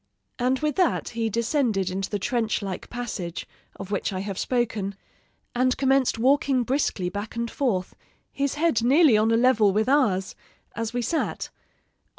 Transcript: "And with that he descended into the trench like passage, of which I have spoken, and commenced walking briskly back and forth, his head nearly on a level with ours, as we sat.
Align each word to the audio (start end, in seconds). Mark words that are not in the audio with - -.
"And 0.39 0.57
with 0.61 0.77
that 0.77 1.09
he 1.09 1.29
descended 1.29 1.91
into 1.91 2.09
the 2.09 2.17
trench 2.17 2.63
like 2.63 2.89
passage, 2.89 3.47
of 3.75 3.91
which 3.91 4.11
I 4.11 4.21
have 4.21 4.39
spoken, 4.39 4.95
and 5.53 5.77
commenced 5.77 6.17
walking 6.17 6.63
briskly 6.63 7.07
back 7.09 7.35
and 7.35 7.51
forth, 7.51 7.95
his 8.31 8.55
head 8.55 8.81
nearly 8.81 9.15
on 9.15 9.29
a 9.29 9.37
level 9.37 9.71
with 9.71 9.87
ours, 9.87 10.33
as 10.75 10.91
we 10.91 11.03
sat. 11.03 11.51